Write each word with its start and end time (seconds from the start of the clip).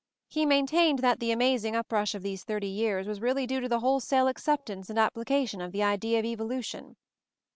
He 0.29 0.47
maintained 0.47 0.97
that 1.03 1.19
the 1.19 1.29
amazing 1.29 1.75
up 1.75 1.91
rush 1.91 2.15
of 2.15 2.23
these 2.23 2.43
thirty 2.43 2.65
years 2.65 3.05
was 3.05 3.21
really 3.21 3.45
due 3.45 3.59
to 3.59 3.69
the 3.69 3.81
wholesale 3.81 4.27
acceptance 4.27 4.89
and 4.89 4.97
application 4.97 5.61
of 5.61 5.71
the 5.73 5.83
idea 5.83 6.17
of 6.17 6.25
evolution. 6.25 6.95